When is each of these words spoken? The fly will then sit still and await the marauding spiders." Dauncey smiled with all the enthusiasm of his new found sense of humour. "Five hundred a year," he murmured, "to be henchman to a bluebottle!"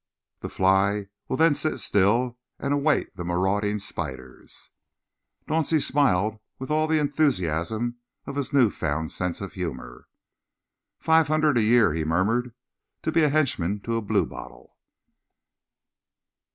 The 0.39 0.49
fly 0.49 1.09
will 1.27 1.37
then 1.37 1.53
sit 1.53 1.77
still 1.77 2.39
and 2.57 2.73
await 2.73 3.15
the 3.15 3.23
marauding 3.23 3.77
spiders." 3.77 4.71
Dauncey 5.47 5.79
smiled 5.79 6.39
with 6.57 6.71
all 6.71 6.87
the 6.87 6.97
enthusiasm 6.97 7.97
of 8.25 8.35
his 8.35 8.51
new 8.51 8.71
found 8.71 9.11
sense 9.11 9.41
of 9.41 9.53
humour. 9.53 10.07
"Five 10.99 11.27
hundred 11.27 11.55
a 11.59 11.63
year," 11.63 11.93
he 11.93 12.03
murmured, 12.03 12.55
"to 13.03 13.11
be 13.11 13.21
henchman 13.21 13.79
to 13.81 13.95
a 13.95 14.01
bluebottle!" 14.01 14.75